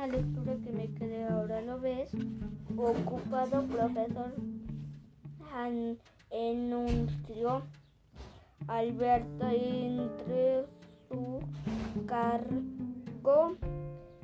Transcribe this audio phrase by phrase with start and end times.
[0.00, 2.10] una lectura que me quedé ahora lo ves.
[2.74, 4.32] Ocupado profesor
[6.30, 7.62] enunció
[8.66, 10.64] Alberto entre
[11.08, 11.40] su
[12.06, 13.56] cargo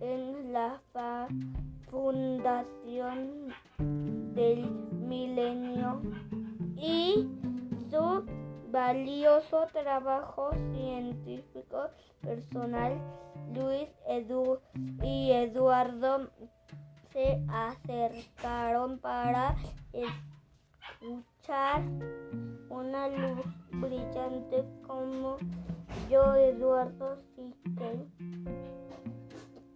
[0.00, 0.80] en la
[1.90, 3.48] fundación
[4.34, 4.70] del
[5.06, 6.00] milenio
[8.70, 11.88] valioso trabajo científico
[12.20, 13.00] personal,
[13.54, 14.60] Luis Edu
[15.02, 16.30] y Eduardo
[17.12, 19.56] se acercaron para
[21.00, 21.82] escuchar
[22.68, 25.38] una luz brillante como
[26.10, 28.06] yo, Eduardo, sí que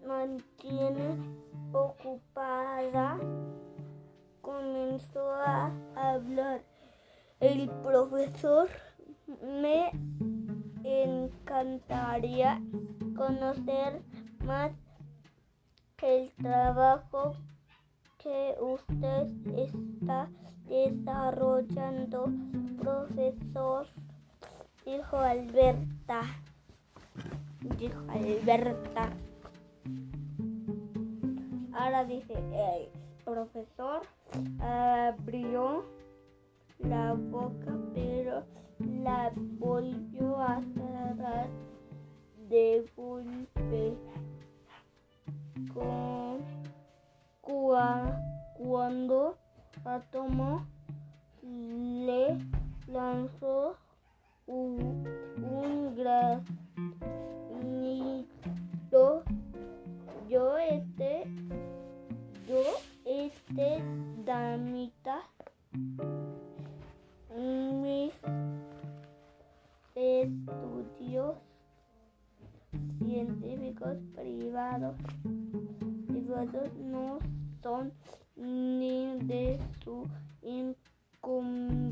[0.06, 1.16] mantiene
[1.72, 3.18] ocupada,
[4.42, 6.62] comenzó a hablar
[7.40, 8.68] el profesor.
[9.42, 9.90] Me
[10.84, 12.60] encantaría
[13.16, 14.00] conocer
[14.44, 14.72] más
[16.00, 17.34] el trabajo
[18.18, 20.28] que usted está
[20.66, 22.26] desarrollando,
[22.80, 23.86] profesor,
[24.84, 26.22] dijo Alberta.
[27.78, 29.10] Dijo Alberta.
[31.72, 32.88] Ahora dice el
[33.24, 34.02] profesor
[34.60, 35.84] abrió
[36.78, 38.44] la boca, pero
[39.02, 41.48] la volvió a cerrar
[42.48, 43.96] de golpe.
[45.74, 46.40] Con,
[48.56, 49.36] cuando
[49.84, 50.66] Atomo
[51.42, 52.38] le
[52.86, 53.76] lanzó
[54.46, 55.06] un,
[55.42, 56.61] un granito.
[70.62, 71.36] Estudios
[72.98, 74.94] científicos privados,
[76.78, 77.18] no
[77.62, 77.92] son
[78.36, 80.06] ni de su
[80.42, 81.82] incumbencia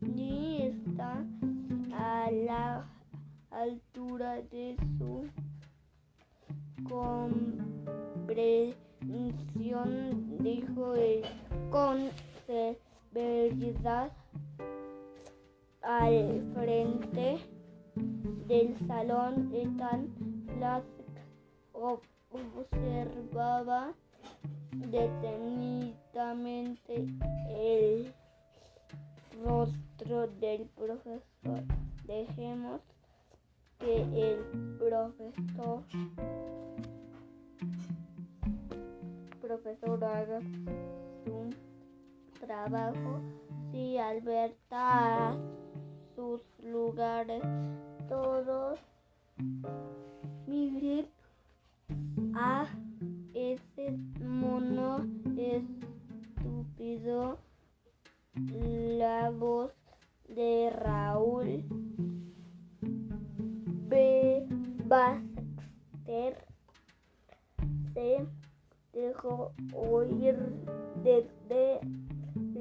[0.00, 2.86] ni están a la
[3.50, 5.24] altura de su
[6.88, 8.76] comprensión,
[10.38, 11.22] dijo él
[11.70, 12.10] con
[13.12, 14.12] verdad
[15.88, 17.38] al frente
[18.46, 20.08] del salón de tan
[22.30, 23.94] observaba
[24.72, 27.06] detenidamente
[27.48, 28.12] el
[29.42, 31.64] rostro del profesor.
[32.04, 32.82] Dejemos
[33.78, 34.40] que el
[34.78, 35.84] profesor
[39.40, 40.40] profesor haga
[41.24, 41.48] su
[42.40, 43.22] trabajo
[43.72, 45.36] si Alberta a
[46.18, 47.40] sus lugares
[48.08, 48.80] todos
[50.48, 51.06] miren
[52.34, 52.66] a
[53.34, 55.06] ese mono
[55.36, 57.38] estúpido
[58.98, 59.72] la voz
[60.26, 61.62] de Raúl
[63.88, 64.44] B.
[64.86, 66.44] Baxter
[67.94, 68.26] se
[68.92, 70.36] dejó oír
[71.04, 71.78] desde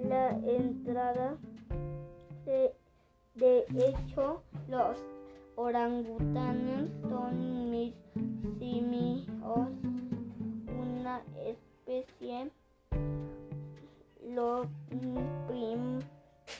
[0.03, 1.39] la entrada.
[3.38, 4.98] De hecho, los
[5.56, 7.94] orangutanes son mis
[8.59, 9.70] simios,
[10.68, 12.52] una especie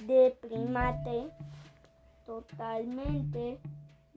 [0.06, 1.30] de primate
[2.26, 3.60] totalmente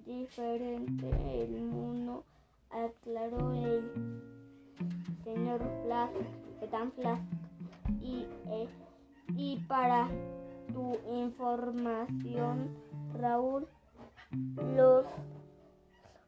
[0.06, 1.10] diferente
[1.42, 2.25] el mundo,
[2.71, 4.22] aclaró el
[5.25, 6.15] señor Flask,
[6.97, 7.22] Flask,
[8.00, 8.69] y, eh,
[9.37, 10.09] y para
[10.72, 12.76] tu información,
[13.19, 13.66] Raúl,
[14.76, 15.06] los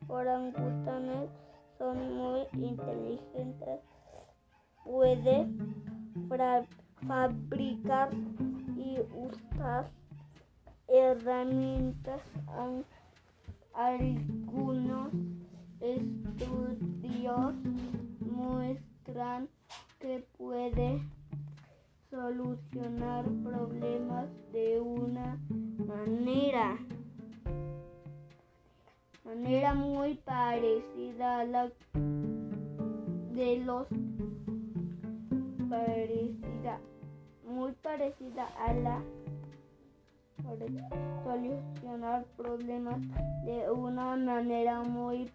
[0.09, 1.31] orangutanes
[1.79, 3.81] son muy inteligentes.
[4.85, 5.49] Puede
[7.07, 8.11] fabricar
[8.77, 9.91] y usar
[10.89, 12.21] herramientas.
[13.75, 14.72] Algunos
[29.25, 31.71] manera muy parecida a la
[33.33, 33.87] de los
[35.69, 36.81] parecida
[37.47, 39.03] muy parecida a la
[41.25, 43.01] solucionar problemas
[43.45, 45.31] de una manera muy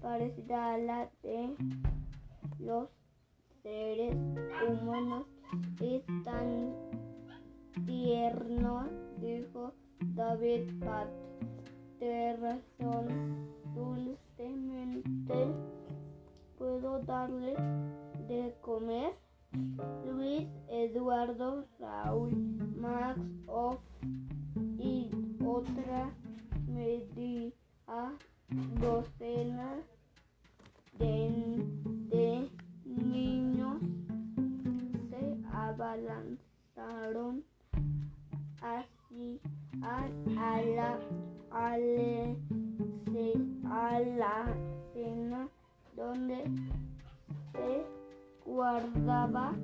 [0.00, 1.54] parecida a la de
[2.58, 2.88] los
[3.62, 4.16] seres
[4.68, 5.26] humanos
[5.80, 6.74] es tan
[7.86, 8.88] tierno,
[9.20, 9.72] dijo
[10.14, 11.08] David Pat.
[12.02, 13.06] De razón
[13.76, 15.54] dulcemente
[16.58, 17.54] puedo darle
[18.26, 19.14] de comer?
[20.04, 22.32] Luis Eduardo Raúl
[22.76, 23.78] Max Off
[24.78, 25.10] y
[25.46, 26.10] otra
[26.66, 27.52] media
[28.80, 29.76] docena
[30.98, 32.50] de,
[32.84, 33.80] niños
[35.08, 37.44] se abalanzaron
[38.60, 39.01] así
[39.82, 40.98] a, a la
[41.50, 42.36] a, le,
[43.64, 44.54] a la
[44.92, 45.48] cena
[45.94, 46.44] donde
[47.52, 47.84] se
[48.44, 49.54] guardaba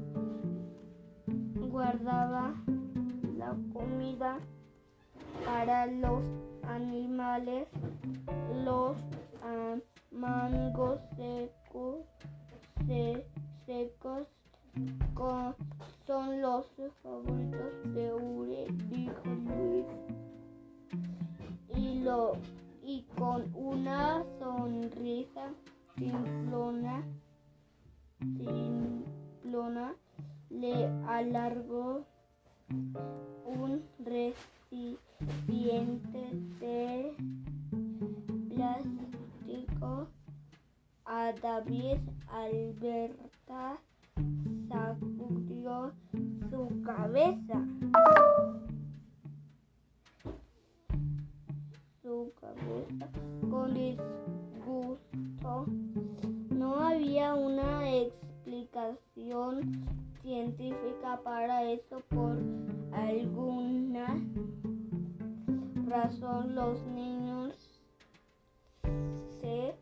[1.71, 2.55] guardaba
[3.37, 4.39] la comida
[5.45, 6.23] para los
[6.65, 7.69] animales,
[8.65, 8.97] los
[10.11, 12.05] mangos secos,
[13.67, 14.27] secos
[16.08, 16.64] son los
[17.02, 19.84] favoritos de Ure, dijo Luis.
[21.76, 22.32] Y, lo,
[22.82, 25.52] y con una sonrisa
[25.99, 27.05] simplona,
[28.38, 29.94] simplona
[30.49, 32.06] le alargó
[33.44, 34.96] un recipiente
[36.58, 37.14] de
[38.49, 40.08] plástico
[41.04, 43.78] a David Alberta
[44.69, 45.93] sacudió
[46.50, 47.65] su cabeza.
[52.03, 53.09] Su cabeza
[53.50, 55.67] con disgusto.
[56.50, 59.87] No había una explicación
[60.23, 62.37] científica para eso por
[62.93, 64.21] alguna
[65.87, 67.55] razón los niños
[69.41, 69.75] se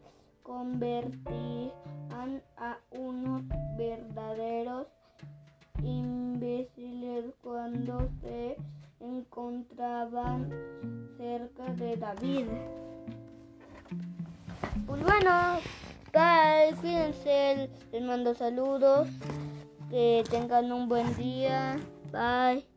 [0.43, 1.73] convertían
[2.56, 3.43] a unos
[7.76, 8.56] cuando se
[9.00, 10.49] encontraban
[11.19, 12.46] cerca de David.
[14.87, 15.58] Pues bueno,
[16.12, 19.08] bye, cuídense, les mando saludos.
[19.90, 21.76] Que tengan un buen día.
[22.12, 22.75] Bye.